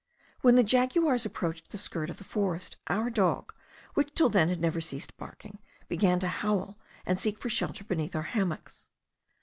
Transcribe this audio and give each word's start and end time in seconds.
When 0.41 0.55
the 0.55 0.63
jaguars 0.63 1.27
approached 1.27 1.69
the 1.69 1.77
skirt 1.77 2.09
of 2.09 2.17
the 2.17 2.23
forest, 2.23 2.75
our 2.87 3.11
dog, 3.11 3.53
which 3.93 4.15
till 4.15 4.29
then 4.29 4.49
had 4.49 4.59
never 4.59 4.81
ceased 4.81 5.15
barking, 5.15 5.59
began 5.87 6.17
to 6.21 6.27
howl 6.27 6.79
and 7.05 7.19
seek 7.19 7.37
for 7.37 7.51
shelter 7.51 7.83
beneath 7.83 8.15
our 8.15 8.23
hammocks. 8.23 8.89